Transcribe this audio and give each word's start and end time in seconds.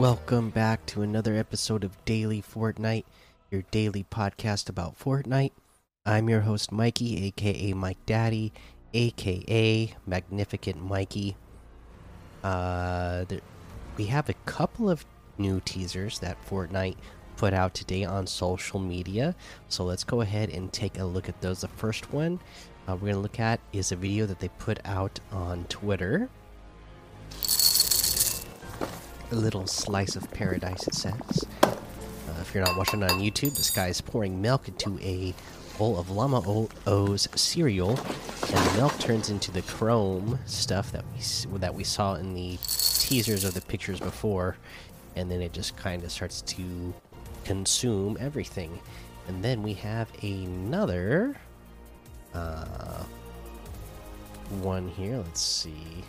Welcome 0.00 0.48
back 0.48 0.86
to 0.86 1.02
another 1.02 1.36
episode 1.36 1.84
of 1.84 2.02
Daily 2.06 2.40
Fortnite, 2.40 3.04
your 3.50 3.64
daily 3.70 4.02
podcast 4.10 4.70
about 4.70 4.98
Fortnite. 4.98 5.52
I'm 6.06 6.30
your 6.30 6.40
host, 6.40 6.72
Mikey, 6.72 7.26
aka 7.26 7.74
Mike 7.74 7.98
Daddy, 8.06 8.50
aka 8.94 9.94
Magnificent 10.06 10.82
Mikey. 10.82 11.36
Uh, 12.42 13.26
there, 13.28 13.40
we 13.98 14.06
have 14.06 14.30
a 14.30 14.34
couple 14.46 14.88
of 14.88 15.04
new 15.36 15.60
teasers 15.66 16.18
that 16.20 16.42
Fortnite 16.48 16.96
put 17.36 17.52
out 17.52 17.74
today 17.74 18.04
on 18.04 18.26
social 18.26 18.80
media. 18.80 19.34
So 19.68 19.84
let's 19.84 20.04
go 20.04 20.22
ahead 20.22 20.48
and 20.48 20.72
take 20.72 20.98
a 20.98 21.04
look 21.04 21.28
at 21.28 21.42
those. 21.42 21.60
The 21.60 21.68
first 21.68 22.10
one 22.10 22.40
uh, 22.88 22.94
we're 22.94 23.00
going 23.00 23.14
to 23.16 23.20
look 23.20 23.38
at 23.38 23.60
is 23.74 23.92
a 23.92 23.96
video 23.96 24.24
that 24.24 24.38
they 24.38 24.48
put 24.48 24.78
out 24.86 25.20
on 25.30 25.64
Twitter. 25.64 26.30
A 29.32 29.36
little 29.36 29.66
slice 29.66 30.16
of 30.16 30.28
paradise, 30.32 30.88
it 30.88 30.94
says. 30.94 31.46
Uh, 31.62 31.74
if 32.40 32.52
you're 32.52 32.64
not 32.64 32.76
watching 32.76 33.02
on 33.02 33.10
YouTube, 33.20 33.54
this 33.56 33.70
guy 33.70 33.86
is 33.86 34.00
pouring 34.00 34.42
milk 34.42 34.66
into 34.66 34.98
a 35.00 35.32
bowl 35.78 35.98
of 35.98 36.10
Llama 36.10 36.42
O's 36.86 37.28
cereal, 37.36 37.90
and 37.90 38.66
the 38.66 38.74
milk 38.76 38.98
turns 38.98 39.30
into 39.30 39.52
the 39.52 39.62
chrome 39.62 40.38
stuff 40.46 40.90
that 40.92 41.04
we 41.14 41.58
that 41.58 41.74
we 41.74 41.84
saw 41.84 42.14
in 42.14 42.34
the 42.34 42.58
teasers 42.66 43.44
of 43.44 43.54
the 43.54 43.60
pictures 43.60 44.00
before, 44.00 44.56
and 45.14 45.30
then 45.30 45.40
it 45.40 45.52
just 45.52 45.76
kind 45.76 46.02
of 46.02 46.10
starts 46.10 46.42
to 46.42 46.92
consume 47.44 48.16
everything. 48.20 48.80
And 49.28 49.44
then 49.44 49.62
we 49.62 49.74
have 49.74 50.08
another 50.22 51.36
uh, 52.34 53.04
one 54.60 54.88
here. 54.88 55.18
Let's 55.18 55.40
see. 55.40 56.02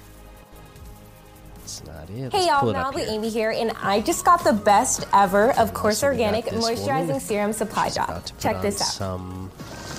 That's 1.72 1.88
not 1.88 2.09
it. 2.09 2.33
Hey 2.33 2.47
y'all, 2.47 2.73
Malibu 2.73 3.08
Amy 3.08 3.30
here, 3.30 3.52
and 3.52 3.72
I 3.81 4.02
just 4.02 4.25
got 4.25 4.44
the 4.44 4.52
best 4.52 5.05
ever, 5.14 5.58
of 5.58 5.73
course, 5.73 6.03
organic 6.03 6.45
moisturizing 6.45 7.22
serum 7.22 7.53
supply 7.53 7.89
drop. 7.89 8.25
Check 8.39 8.61
this 8.61 8.81
out. 8.81 8.88
Some 8.88 9.52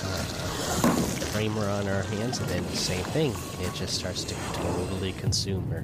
uh, 0.03 1.31
primer 1.31 1.67
on 1.67 1.87
our 1.87 2.03
hands, 2.03 2.39
and 2.39 2.47
then 2.49 2.63
same 2.69 3.03
thing. 3.05 3.33
It 3.59 3.73
just 3.73 3.95
starts 3.95 4.23
to 4.25 4.35
totally 4.53 5.13
consume 5.13 5.67
her. 5.71 5.83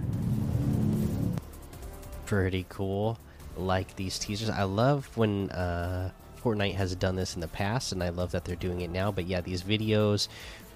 Pretty 2.28 2.68
cool. 2.70 3.18
Like 3.58 3.96
these 3.96 4.20
teasers, 4.20 4.52
I 4.52 4.64
love 4.64 5.10
when 5.18 5.50
uh, 5.50 6.12
Fortnite 6.44 6.76
has 6.76 6.96
done 6.96 7.16
this 7.16 7.34
in 7.34 7.42
the 7.42 7.48
past, 7.48 7.94
and 7.94 8.04
I 8.04 8.10
love 8.10 8.32
that 8.34 8.46
they're 8.46 8.56
doing 8.56 8.82
it 8.82 8.92
now. 8.92 9.12
But 9.12 9.26
yeah, 9.26 9.42
these 9.42 9.64
videos 9.64 10.28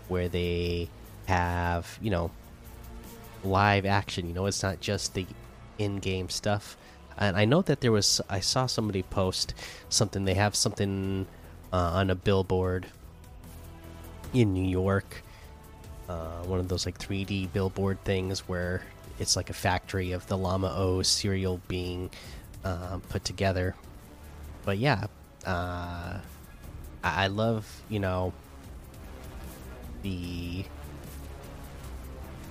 where 0.07 0.27
they 0.27 0.89
have, 1.27 1.99
you 2.01 2.09
know, 2.09 2.31
live 3.43 3.85
action. 3.85 4.27
You 4.27 4.33
know, 4.33 4.45
it's 4.45 4.63
not 4.63 4.79
just 4.79 5.13
the 5.13 5.25
in-game 5.77 6.29
stuff. 6.29 6.77
And 7.17 7.37
I 7.37 7.45
know 7.45 7.61
that 7.63 7.81
there 7.81 7.91
was 7.91 8.21
I 8.29 8.39
saw 8.39 8.65
somebody 8.65 9.03
post 9.03 9.53
something. 9.89 10.25
They 10.25 10.33
have 10.33 10.55
something 10.55 11.27
uh, 11.71 11.77
on 11.77 12.09
a 12.09 12.15
billboard 12.15 12.87
in 14.33 14.53
New 14.53 14.67
York. 14.67 15.23
Uh, 16.09 16.43
one 16.43 16.59
of 16.59 16.67
those 16.67 16.85
like 16.85 16.97
3D 16.97 17.53
billboard 17.53 18.03
things 18.03 18.47
where 18.47 18.81
it's 19.19 19.35
like 19.35 19.49
a 19.49 19.53
factory 19.53 20.11
of 20.11 20.27
the 20.27 20.37
Llama 20.37 20.73
O 20.75 21.01
cereal 21.01 21.61
being 21.67 22.09
uh, 22.63 22.97
put 23.09 23.23
together. 23.23 23.75
But 24.65 24.79
yeah, 24.79 25.05
uh, 25.45 26.17
I 27.03 27.27
love 27.27 27.81
you 27.89 27.99
know 27.99 28.33
the 30.01 30.65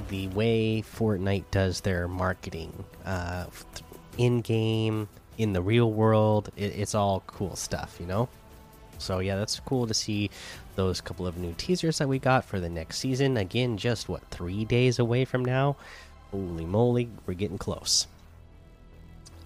the 0.09 0.29
way 0.29 0.83
Fortnite 0.83 1.45
does 1.51 1.81
their 1.81 2.09
marketing, 2.09 2.85
uh, 3.05 3.47
in 4.19 4.41
game, 4.41 5.09
in 5.39 5.53
the 5.53 5.63
real 5.63 5.91
world. 5.93 6.51
It, 6.57 6.77
it's 6.77 6.95
all 6.95 7.23
cool 7.27 7.57
stuff, 7.57 7.97
you 8.01 8.07
know. 8.07 8.29
So 8.99 9.19
yeah, 9.19 9.37
that's 9.37 9.59
cool 9.61 9.87
to 9.87 9.95
see 9.95 10.31
those 10.77 11.01
couple 11.01 11.27
of 11.27 11.37
new 11.37 11.55
teasers 11.59 11.99
that 11.99 12.09
we 12.09 12.19
got 12.19 12.45
for 12.45 12.61
the 12.61 12.69
next 12.69 12.99
season. 12.99 13.37
Again, 13.37 13.77
just 13.77 14.09
what 14.09 14.23
three 14.31 14.65
days 14.65 14.99
away 14.99 15.25
from 15.25 15.45
now. 15.45 15.77
Holy 16.31 16.65
moly, 16.65 17.11
we're 17.27 17.35
getting 17.35 17.59
close. 17.59 18.07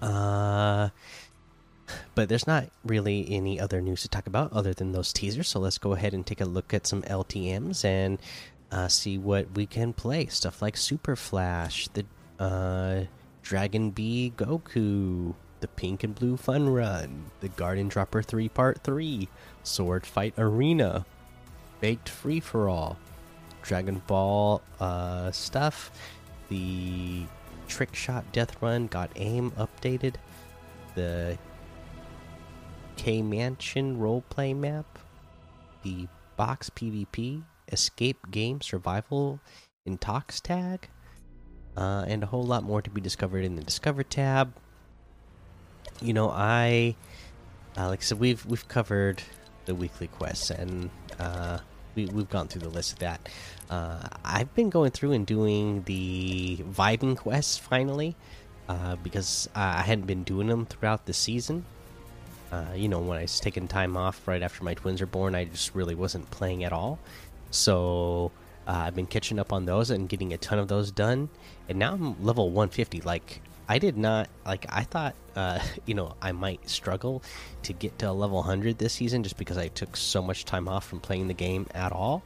Uh, 0.00 0.90
but 2.14 2.28
there's 2.28 2.46
not 2.46 2.66
really 2.84 3.26
any 3.30 3.58
other 3.58 3.80
news 3.80 4.02
to 4.02 4.08
talk 4.08 4.26
about 4.26 4.52
other 4.52 4.74
than 4.74 4.92
those 4.92 5.12
teasers. 5.12 5.48
So 5.48 5.58
let's 5.58 5.78
go 5.78 5.94
ahead 5.94 6.14
and 6.14 6.26
take 6.26 6.40
a 6.40 6.44
look 6.44 6.74
at 6.74 6.86
some 6.86 7.02
LTM's 7.02 7.84
and 7.84 8.18
uh, 8.76 8.88
see 8.88 9.16
what 9.16 9.46
we 9.54 9.64
can 9.64 9.94
play. 9.94 10.26
Stuff 10.26 10.60
like 10.60 10.76
Super 10.76 11.16
Flash, 11.16 11.88
the 11.88 12.04
uh, 12.38 13.04
Dragon 13.42 13.90
Bee 13.90 14.32
Goku, 14.36 15.34
the 15.60 15.68
Pink 15.68 16.04
and 16.04 16.14
Blue 16.14 16.36
Fun 16.36 16.68
Run, 16.68 17.24
the 17.40 17.48
Garden 17.48 17.88
Dropper 17.88 18.22
3 18.22 18.50
Part 18.50 18.82
3, 18.84 19.28
Sword 19.62 20.04
Fight 20.04 20.34
Arena, 20.36 21.06
Baked 21.80 22.10
Free 22.10 22.38
for 22.38 22.68
All, 22.68 22.98
Dragon 23.62 24.02
Ball 24.06 24.60
uh, 24.78 25.30
stuff, 25.30 25.90
the 26.50 27.24
Trick 27.68 27.94
Shot 27.94 28.30
Death 28.32 28.60
Run 28.60 28.88
got 28.88 29.10
aim 29.16 29.52
updated, 29.52 30.16
the 30.94 31.38
K 32.96 33.22
Mansion 33.22 33.98
roleplay 33.98 34.54
map, 34.54 34.98
the 35.82 36.08
box 36.36 36.68
PvP, 36.68 37.42
escape 37.72 38.30
game 38.30 38.60
survival 38.60 39.40
in 39.84 39.98
talks 39.98 40.40
tag, 40.40 40.88
uh, 41.76 42.04
and 42.08 42.22
a 42.22 42.26
whole 42.26 42.44
lot 42.44 42.62
more 42.62 42.82
to 42.82 42.90
be 42.90 43.00
discovered 43.00 43.44
in 43.44 43.56
the 43.56 43.62
Discover 43.62 44.02
tab. 44.02 44.54
You 46.00 46.12
know, 46.12 46.30
I 46.30 46.96
uh, 47.76 47.88
like 47.88 48.00
I 48.00 48.02
said, 48.02 48.18
we've 48.18 48.44
we've 48.46 48.66
covered 48.68 49.22
the 49.66 49.74
weekly 49.74 50.06
quests 50.06 50.50
and 50.50 50.90
uh, 51.18 51.58
we 51.94 52.06
we've 52.06 52.30
gone 52.30 52.48
through 52.48 52.62
the 52.62 52.68
list 52.68 52.94
of 52.94 52.98
that. 53.00 53.28
Uh, 53.68 54.08
I've 54.24 54.54
been 54.54 54.70
going 54.70 54.90
through 54.90 55.12
and 55.12 55.26
doing 55.26 55.82
the 55.84 56.58
vibing 56.58 57.16
quests 57.16 57.58
finally 57.58 58.16
uh, 58.68 58.96
because 58.96 59.48
I 59.54 59.82
hadn't 59.82 60.06
been 60.06 60.24
doing 60.24 60.46
them 60.46 60.66
throughout 60.66 61.06
the 61.06 61.12
season. 61.12 61.64
Uh, 62.52 62.64
you 62.76 62.88
know, 62.88 63.00
when 63.00 63.18
I 63.18 63.22
was 63.22 63.40
taking 63.40 63.66
time 63.66 63.96
off 63.96 64.26
right 64.28 64.42
after 64.42 64.62
my 64.62 64.74
twins 64.74 65.02
are 65.02 65.06
born, 65.06 65.34
I 65.34 65.44
just 65.44 65.74
really 65.74 65.96
wasn't 65.96 66.30
playing 66.30 66.62
at 66.62 66.72
all. 66.72 66.98
So 67.50 68.32
uh, 68.66 68.84
I've 68.86 68.94
been 68.94 69.06
catching 69.06 69.38
up 69.38 69.52
on 69.52 69.64
those 69.64 69.90
and 69.90 70.08
getting 70.08 70.32
a 70.32 70.38
ton 70.38 70.58
of 70.58 70.68
those 70.68 70.90
done. 70.90 71.28
And 71.68 71.78
now 71.78 71.92
I'm 71.94 72.22
level 72.24 72.46
150. 72.50 73.02
Like 73.02 73.40
I 73.68 73.78
did 73.78 73.96
not 73.96 74.28
like. 74.44 74.66
I 74.68 74.82
thought 74.82 75.14
uh, 75.34 75.60
you 75.86 75.94
know 75.94 76.14
I 76.20 76.32
might 76.32 76.68
struggle 76.68 77.22
to 77.62 77.72
get 77.72 77.98
to 78.00 78.10
a 78.10 78.12
level 78.12 78.38
100 78.38 78.78
this 78.78 78.94
season 78.94 79.22
just 79.22 79.36
because 79.36 79.58
I 79.58 79.68
took 79.68 79.96
so 79.96 80.22
much 80.22 80.44
time 80.44 80.68
off 80.68 80.86
from 80.86 81.00
playing 81.00 81.28
the 81.28 81.34
game 81.34 81.66
at 81.74 81.92
all. 81.92 82.22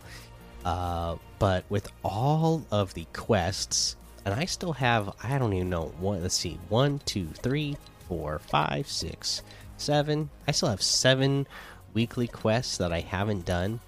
Uh, 0.64 1.16
but 1.38 1.64
with 1.70 1.88
all 2.04 2.66
of 2.70 2.92
the 2.92 3.06
quests, 3.14 3.96
and 4.24 4.34
I 4.34 4.44
still 4.44 4.74
have 4.74 5.14
I 5.22 5.38
don't 5.38 5.52
even 5.52 5.70
know 5.70 5.92
one. 5.98 6.22
Let's 6.22 6.34
see, 6.34 6.58
one, 6.68 7.00
two, 7.04 7.26
three, 7.26 7.76
four, 8.08 8.38
five, 8.38 8.88
six, 8.88 9.42
seven. 9.78 10.30
I 10.46 10.52
still 10.52 10.68
have 10.68 10.82
seven 10.82 11.46
weekly 11.94 12.28
quests 12.28 12.78
that 12.78 12.92
I 12.92 13.00
haven't 13.00 13.46
done. 13.46 13.80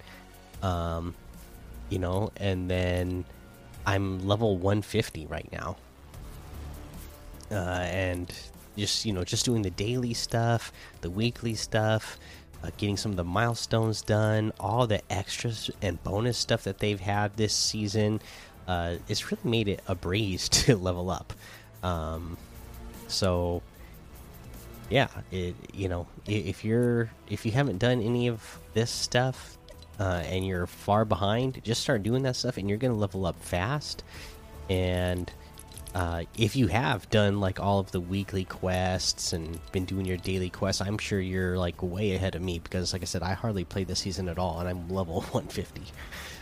Um, 0.63 1.13
you 1.93 1.99
know, 1.99 2.31
and 2.37 2.71
then 2.71 3.23
I'm 3.85 4.27
level 4.27 4.57
150 4.57 5.27
right 5.27 5.47
now. 5.51 5.77
Uh, 7.51 7.85
and 7.85 8.33
just, 8.75 9.05
you 9.05 9.13
know, 9.13 9.23
just 9.23 9.45
doing 9.45 9.61
the 9.61 9.69
daily 9.69 10.15
stuff, 10.15 10.73
the 11.01 11.11
weekly 11.11 11.53
stuff, 11.53 12.17
uh, 12.63 12.71
getting 12.77 12.97
some 12.97 13.11
of 13.11 13.17
the 13.17 13.23
milestones 13.23 14.01
done, 14.01 14.51
all 14.59 14.87
the 14.87 15.01
extras 15.13 15.69
and 15.83 16.03
bonus 16.03 16.35
stuff 16.35 16.63
that 16.63 16.79
they've 16.79 16.99
had 16.99 17.37
this 17.37 17.53
season. 17.53 18.19
Uh, 18.67 18.95
it's 19.07 19.31
really 19.31 19.47
made 19.47 19.67
it 19.67 19.79
a 19.87 19.93
breeze 19.93 20.49
to 20.65 20.75
level 20.75 21.11
up. 21.11 21.31
Um, 21.83 22.37
so, 23.07 23.61
yeah, 24.89 25.09
it, 25.31 25.53
you 25.71 25.89
know, 25.89 26.07
if 26.25 26.65
you're 26.65 27.11
if 27.29 27.45
you 27.45 27.51
haven't 27.51 27.77
done 27.77 28.01
any 28.01 28.29
of 28.29 28.59
this 28.73 28.89
stuff, 28.89 29.59
uh, 29.99 30.23
and 30.25 30.45
you're 30.45 30.67
far 30.67 31.05
behind, 31.05 31.63
just 31.63 31.81
start 31.81 32.03
doing 32.03 32.23
that 32.23 32.35
stuff 32.35 32.57
and 32.57 32.69
you're 32.69 32.77
to 32.77 32.93
level 32.93 33.25
up 33.25 33.39
fast. 33.39 34.03
And 34.69 35.31
uh, 35.93 36.23
if 36.37 36.55
you 36.55 36.67
have 36.67 37.07
done 37.09 37.39
like 37.39 37.59
all 37.59 37.79
of 37.79 37.91
the 37.91 37.99
weekly 37.99 38.45
quests 38.45 39.33
and 39.33 39.59
been 39.71 39.85
doing 39.85 40.05
your 40.05 40.17
daily 40.17 40.49
quests, 40.49 40.81
I'm 40.81 40.97
sure 40.97 41.19
you're 41.19 41.57
like 41.57 41.83
way 41.83 42.15
ahead 42.15 42.35
of 42.35 42.41
me 42.41 42.59
because, 42.59 42.93
like 42.93 43.03
I 43.03 43.05
said, 43.05 43.21
I 43.21 43.33
hardly 43.33 43.63
played 43.63 43.87
this 43.87 43.99
season 43.99 44.27
at 44.29 44.39
all 44.39 44.59
and 44.59 44.67
I'm 44.67 44.89
level 44.89 45.15
150. 45.31 45.81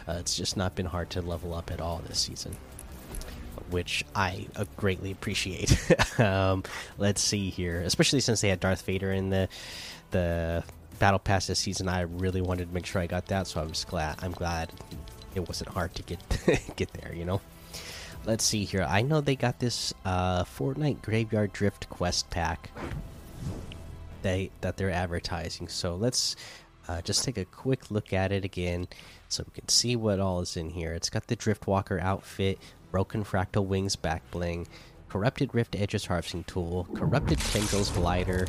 Uh, 0.07 0.13
it's 0.19 0.35
just 0.35 0.55
not 0.55 0.75
been 0.75 0.85
hard 0.85 1.09
to 1.11 1.21
level 1.21 1.53
up 1.53 1.71
at 1.71 1.81
all 1.81 2.01
this 2.07 2.19
season. 2.19 2.55
Which 3.69 4.05
I 4.15 4.47
uh, 4.55 4.65
greatly 4.75 5.11
appreciate. 5.11 5.77
um, 6.19 6.63
let's 6.97 7.21
see 7.21 7.49
here, 7.49 7.81
especially 7.81 8.19
since 8.19 8.41
they 8.41 8.49
had 8.49 8.59
Darth 8.59 8.81
Vader 8.83 9.11
in 9.11 9.29
the 9.29 9.47
the 10.11 10.63
battle 11.01 11.17
pass 11.17 11.47
this 11.47 11.57
season, 11.57 11.89
I 11.89 12.01
really 12.01 12.41
wanted 12.41 12.67
to 12.67 12.73
make 12.75 12.85
sure 12.85 13.01
I 13.01 13.07
got 13.07 13.25
that. 13.25 13.47
So 13.47 13.59
I'm 13.59 13.69
just 13.69 13.87
glad. 13.87 14.17
I'm 14.21 14.31
glad 14.31 14.71
it 15.33 15.47
wasn't 15.47 15.71
hard 15.71 15.95
to 15.95 16.03
get 16.03 16.19
get 16.75 16.93
there. 16.93 17.13
You 17.13 17.25
know. 17.25 17.41
let's 18.25 18.45
see 18.45 18.63
here. 18.63 18.85
I 18.87 19.01
know 19.01 19.19
they 19.19 19.35
got 19.35 19.59
this 19.59 19.95
uh, 20.05 20.43
Fortnite 20.43 21.01
Graveyard 21.01 21.53
Drift 21.53 21.89
quest 21.89 22.29
pack. 22.29 22.69
They 24.21 24.51
that 24.61 24.77
they're 24.77 24.91
advertising. 24.91 25.67
So 25.69 25.95
let's 25.95 26.35
uh, 26.87 27.01
just 27.01 27.23
take 27.23 27.37
a 27.37 27.45
quick 27.45 27.89
look 27.89 28.13
at 28.13 28.31
it 28.31 28.45
again, 28.45 28.87
so 29.27 29.43
we 29.47 29.59
can 29.59 29.69
see 29.69 29.95
what 29.95 30.19
all 30.19 30.41
is 30.41 30.55
in 30.55 30.69
here. 30.69 30.93
It's 30.93 31.09
got 31.09 31.25
the 31.25 31.35
Driftwalker 31.35 31.99
outfit, 31.99 32.59
Broken 32.91 33.23
Fractal 33.23 33.65
Wings 33.65 33.95
back 33.95 34.21
bling, 34.29 34.67
Corrupted 35.09 35.55
Rift 35.55 35.75
Edges 35.75 36.05
harvesting 36.05 36.43
tool, 36.43 36.87
Corrupted 36.93 37.39
Tendrils 37.39 37.89
glider, 37.89 38.45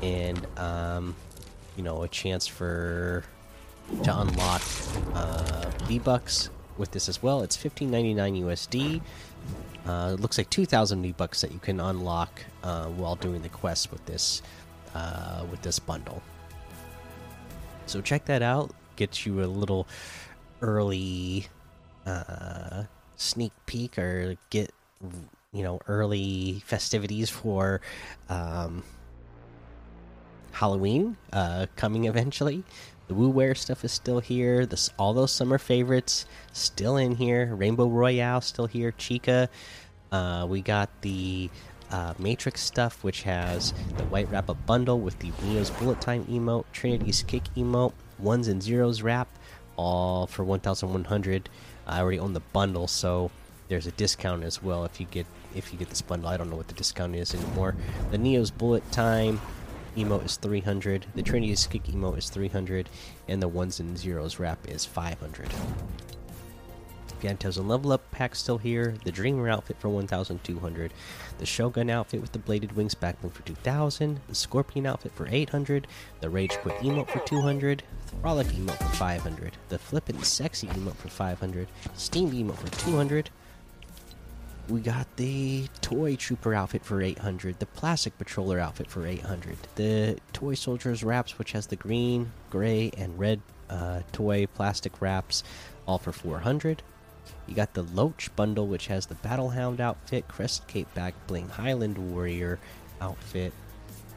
and 0.00 0.46
um, 0.56 1.16
you 1.78 1.84
know 1.84 2.02
a 2.02 2.08
chance 2.08 2.46
for 2.46 3.24
to 4.02 4.20
unlock 4.20 4.60
uh, 5.14 5.70
V 5.84 5.98
Bucks 6.00 6.50
with 6.76 6.90
this 6.90 7.08
as 7.08 7.22
well. 7.22 7.42
It's 7.42 7.56
15.99 7.56 8.42
USD. 8.42 9.00
Uh, 9.86 10.12
it 10.12 10.20
looks 10.20 10.36
like 10.36 10.50
2,000 10.50 11.00
V 11.00 11.12
Bucks 11.12 11.40
that 11.40 11.52
you 11.52 11.58
can 11.58 11.80
unlock 11.80 12.44
uh, 12.62 12.86
while 12.86 13.16
doing 13.16 13.40
the 13.40 13.48
quest 13.48 13.90
with 13.90 14.04
this 14.04 14.42
uh, 14.94 15.44
with 15.50 15.62
this 15.62 15.78
bundle. 15.78 16.20
So 17.86 18.02
check 18.02 18.26
that 18.26 18.42
out. 18.42 18.72
Gets 18.96 19.24
you 19.24 19.42
a 19.42 19.46
little 19.46 19.86
early 20.60 21.46
uh, 22.04 22.84
sneak 23.16 23.52
peek 23.66 23.98
or 23.98 24.36
get 24.50 24.72
you 25.52 25.62
know 25.62 25.80
early 25.86 26.62
festivities 26.66 27.30
for 27.30 27.80
um, 28.28 28.82
Halloween 30.52 31.16
uh, 31.32 31.66
coming 31.76 32.04
eventually. 32.04 32.64
The 33.08 33.14
Woo 33.14 33.30
Wear 33.30 33.54
stuff 33.54 33.84
is 33.84 33.92
still 33.92 34.20
here. 34.20 34.66
This 34.66 34.90
all 34.98 35.14
those 35.14 35.32
summer 35.32 35.58
favorites 35.58 36.26
still 36.52 36.96
in 36.96 37.16
here. 37.16 37.54
Rainbow 37.54 37.88
Royale 37.88 38.40
still 38.40 38.66
here. 38.66 38.92
Chica. 38.92 39.48
Uh, 40.12 40.46
we 40.48 40.60
got 40.60 40.90
the 41.02 41.48
uh, 41.90 42.14
Matrix 42.18 42.60
stuff, 42.60 43.02
which 43.02 43.22
has 43.22 43.72
the 43.96 44.04
White 44.04 44.30
Wrap 44.30 44.50
Up 44.50 44.66
bundle 44.66 45.00
with 45.00 45.18
the 45.20 45.32
Neo's 45.42 45.70
Bullet 45.70 46.00
Time 46.00 46.24
emote, 46.26 46.64
Trinity's 46.72 47.22
Kick 47.22 47.44
emote, 47.56 47.92
ones 48.18 48.48
and 48.48 48.62
zeros 48.62 49.02
wrap, 49.02 49.28
all 49.76 50.26
for 50.26 50.44
1,100. 50.44 51.48
I 51.86 52.00
already 52.00 52.18
own 52.18 52.34
the 52.34 52.40
bundle, 52.40 52.86
so 52.88 53.30
there's 53.68 53.86
a 53.86 53.92
discount 53.92 54.44
as 54.44 54.62
well 54.62 54.84
if 54.84 55.00
you 55.00 55.06
get 55.06 55.26
if 55.54 55.72
you 55.72 55.78
get 55.78 55.88
this 55.88 56.02
bundle. 56.02 56.28
I 56.28 56.36
don't 56.36 56.50
know 56.50 56.56
what 56.56 56.68
the 56.68 56.74
discount 56.74 57.14
is 57.16 57.34
anymore. 57.34 57.74
The 58.10 58.18
Neo's 58.18 58.50
Bullet 58.50 58.90
Time 58.92 59.40
emote 59.98 60.24
is 60.24 60.36
300, 60.36 61.06
the 61.14 61.22
Trinity's 61.22 61.66
Kick 61.66 61.84
emote 61.84 62.18
is 62.18 62.30
300, 62.30 62.88
and 63.28 63.42
the 63.42 63.48
ones 63.48 63.80
and 63.80 63.98
zeros 63.98 64.38
wrap 64.38 64.58
is 64.68 64.84
500. 64.84 65.48
Phantasm 67.20 67.68
level 67.68 67.92
up 67.92 68.08
pack 68.10 68.34
still 68.34 68.58
here. 68.58 68.94
The 69.04 69.10
Dreamer 69.10 69.48
outfit 69.48 69.76
for 69.80 69.88
1,200. 69.88 70.92
The 71.38 71.46
Shogun 71.46 71.90
outfit 71.90 72.20
with 72.20 72.32
the 72.32 72.38
bladed 72.38 72.72
wings 72.72 72.94
backbling 72.94 73.32
for 73.32 73.42
2,000. 73.42 74.20
The 74.28 74.34
Scorpion 74.34 74.86
outfit 74.86 75.12
for 75.14 75.26
800. 75.28 75.86
The 76.20 76.30
Rage 76.30 76.56
Quit 76.58 76.76
emote 76.76 77.10
for 77.10 77.18
200. 77.20 77.82
The 78.06 78.16
Frolic 78.20 78.46
emote 78.48 78.78
for 78.78 78.96
500. 78.96 79.56
The 79.68 79.78
Flippin' 79.78 80.22
Sexy 80.22 80.68
emote 80.68 80.94
for 80.94 81.08
500. 81.08 81.68
Steam 81.94 82.30
emote 82.30 82.58
for 82.58 82.70
200. 82.78 83.30
We 84.68 84.80
got 84.80 85.16
the 85.16 85.66
Toy 85.80 86.14
Trooper 86.16 86.54
outfit 86.54 86.84
for 86.84 87.00
800. 87.00 87.58
The 87.58 87.64
Plastic 87.64 88.18
Patroller 88.18 88.60
outfit 88.60 88.90
for 88.90 89.06
800. 89.06 89.56
The 89.76 90.18
Toy 90.34 90.52
Soldiers 90.54 91.02
wraps, 91.02 91.38
which 91.38 91.52
has 91.52 91.68
the 91.68 91.76
green, 91.76 92.32
gray, 92.50 92.90
and 92.98 93.18
red 93.18 93.40
uh, 93.70 94.02
toy 94.12 94.46
plastic 94.46 95.00
wraps, 95.00 95.42
all 95.86 95.96
for 95.96 96.12
400. 96.12 96.82
You 97.46 97.54
got 97.54 97.72
the 97.72 97.82
Loach 97.82 98.34
bundle, 98.36 98.66
which 98.66 98.88
has 98.88 99.06
the 99.06 99.14
Battlehound 99.14 99.80
outfit, 99.80 100.28
Crest 100.28 100.66
Cape 100.68 100.92
back 100.94 101.14
bling, 101.26 101.48
Highland 101.48 101.96
Warrior 101.96 102.58
outfit, 103.00 103.54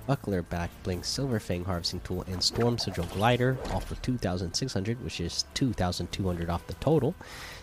Buckler 0.08 0.42
back 0.42 0.70
bling, 0.84 1.04
Silver 1.04 1.40
Fang 1.40 1.64
harvesting 1.64 2.02
tool, 2.02 2.24
and 2.28 2.42
Storm 2.42 2.78
Sigil 2.78 3.06
glider, 3.06 3.58
all 3.72 3.80
for 3.80 3.96
2,600, 3.96 5.04
which 5.04 5.20
is 5.20 5.46
2,200 5.54 6.50
off 6.50 6.68
the 6.68 6.74
total. 6.76 7.16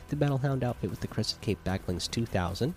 The 0.09 0.17
Battlehound 0.17 0.63
outfit 0.63 0.91
with 0.91 1.01
the 1.01 1.09
Crested 1.09 1.41
Cape 1.41 1.63
back 1.65 1.85
bling 1.87 1.99
is 1.99 2.09
2,000. 2.09 2.75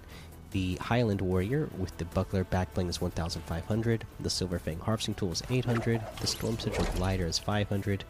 The 0.51 0.75
Highland 0.75 1.21
Warrior 1.21 1.69
with 1.77 1.97
the 1.97 2.05
Buckler 2.05 2.43
back 2.43 2.73
bling 2.73 2.89
is 2.89 2.99
1,500. 2.99 4.05
The 4.19 4.29
Silver 4.29 4.59
Fang 4.59 4.79
harvesting 4.79 5.15
tool 5.15 5.31
is 5.31 5.43
800. 5.49 6.01
The 6.19 6.27
Storm 6.27 6.59
Sigil 6.59 6.85
glider 6.95 7.25
is 7.25 7.39
500. 7.39 8.03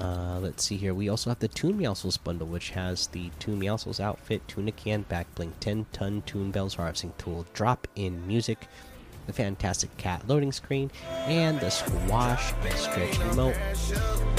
Uh, 0.00 0.38
let's 0.40 0.64
see 0.64 0.76
here. 0.76 0.94
We 0.94 1.08
also 1.08 1.30
have 1.30 1.38
the 1.38 1.48
Toon 1.48 1.78
Meowscles 1.78 2.22
bundle, 2.22 2.48
which 2.48 2.70
has 2.70 3.06
the 3.08 3.30
Toon 3.38 3.60
Meowscles 3.60 4.00
outfit, 4.00 4.46
Tuna 4.48 4.72
Can, 4.72 5.04
Backbling, 5.04 5.52
10 5.60 5.86
ton 5.92 6.22
Toon 6.26 6.50
Bells 6.50 6.74
harvesting 6.74 7.12
tool, 7.18 7.46
drop 7.52 7.86
in 7.94 8.26
music, 8.26 8.66
the 9.26 9.32
Fantastic 9.32 9.96
Cat 9.96 10.26
loading 10.28 10.52
screen, 10.52 10.90
and 11.26 11.60
the 11.60 11.70
Squash 11.70 12.52
and 12.62 12.74
Stretch 12.74 13.14
emote. 13.18 13.56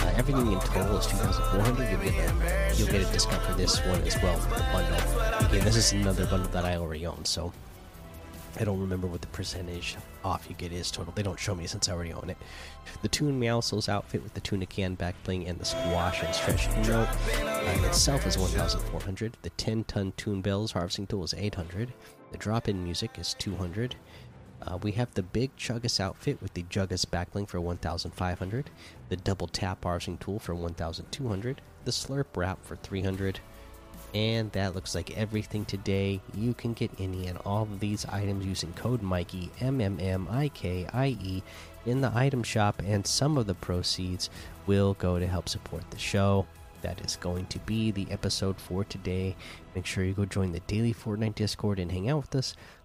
Uh, 0.02 0.14
everything 0.16 0.52
in 0.52 0.60
total 0.60 0.98
is 0.98 1.08
2,400. 1.08 1.90
You'll 1.90 2.00
get 2.02 2.14
a 2.14 2.76
you'll 2.78 2.88
get 2.88 3.02
a 3.02 3.12
discount 3.12 3.42
for 3.44 3.54
this 3.54 3.80
one 3.86 4.02
as 4.02 4.22
well 4.22 4.38
the 4.38 4.66
bundle. 4.72 5.48
Again, 5.48 5.64
this 5.64 5.76
is 5.76 5.94
another 5.94 6.26
bundle 6.28 6.52
that 6.52 6.66
I 6.66 6.76
already 6.76 7.06
own, 7.06 7.26
so 7.26 7.54
I 8.60 8.66
don't 8.66 8.80
remember 8.80 9.08
what 9.08 9.22
the 9.22 9.28
percentage 9.28 9.98
off 10.24 10.46
you 10.48 10.56
get 10.56 10.72
is 10.72 10.92
total. 10.92 11.12
They 11.14 11.24
don't 11.24 11.40
show 11.40 11.56
me 11.56 11.66
since 11.66 11.90
I 11.90 11.94
already 11.94 12.14
own 12.14 12.30
it. 12.30 12.38
The 13.02 13.08
Toon 13.08 13.40
Meowscles 13.40 13.90
outfit 13.90 14.22
with 14.22 14.36
the 14.36 14.42
Tuna 14.42 14.68
Can 14.68 14.94
back 14.94 15.16
bling 15.24 15.48
and 15.48 15.60
the 15.60 15.66
Squash 15.66 16.22
and 16.22 16.34
Stretch 16.36 16.68
emote 16.70 17.08
uh, 17.44 17.88
itself 17.88 18.28
is 18.28 18.38
1,400. 18.38 19.38
The 19.42 19.50
10 19.52 19.86
ton 19.86 20.14
Toon 20.18 20.42
Bells 20.42 20.72
harvesting 20.72 21.08
tool 21.08 21.24
is 21.24 21.34
800. 21.34 21.94
The 22.32 22.38
drop 22.38 22.70
in 22.70 22.84
music 22.84 23.18
is 23.18 23.34
200. 23.36 23.96
Uh, 24.66 24.78
we 24.78 24.94
have 24.94 25.14
the 25.14 25.24
Big 25.24 25.56
Chuggus 25.58 26.00
outfit 26.00 26.42
with 26.42 26.54
the 26.54 26.64
Juggus 26.64 27.06
backbling 27.06 27.48
for 27.48 27.60
1,500. 27.60 28.70
The 29.10 29.18
Double 29.18 29.48
Tap 29.48 29.84
harvesting 29.84 30.18
tool 30.18 30.40
for 30.40 30.56
1,200. 30.56 31.62
The 31.86 31.92
Slurp 31.92 32.26
wrap 32.36 32.64
for 32.64 32.76
300. 32.78 33.40
And 34.14 34.52
that 34.52 34.76
looks 34.76 34.94
like 34.94 35.18
everything 35.18 35.66
today. 35.66 36.22
You 36.36 36.54
can 36.54 36.74
get 36.74 36.92
any 37.00 37.28
and 37.28 37.38
all 37.40 37.64
of 37.64 37.80
these 37.80 38.06
items 38.06 38.46
using 38.46 38.72
code 38.74 39.02
Mikey 39.02 39.50
M 39.60 39.82
M 39.82 39.98
M 40.00 40.28
I 40.30 40.50
K 40.50 40.86
I 40.94 41.18
E 41.22 41.44
in 41.86 42.02
the 42.02 42.12
item 42.14 42.44
shop, 42.44 42.82
and 42.86 43.06
some 43.06 43.38
of 43.38 43.48
the 43.48 43.56
proceeds 43.56 44.30
will 44.68 44.94
go 44.94 45.20
to 45.20 45.28
help 45.28 45.50
support 45.50 45.90
the 45.90 45.98
show. 45.98 46.46
That 46.84 47.04
is 47.04 47.16
going 47.16 47.48
to 47.48 47.60
be 47.60 47.92
the 47.92 48.08
episode 48.12 48.60
for 48.60 48.84
today. 48.84 49.36
Make 49.74 49.86
sure 49.86 50.04
you 50.04 50.14
go 50.14 50.26
join 50.26 50.52
the 50.52 50.60
daily 50.62 50.94
Fortnite 50.94 51.36
Discord 51.36 51.80
and 51.80 51.92
hang 51.92 52.10
out 52.10 52.22
with 52.22 52.36
us. 52.36 52.56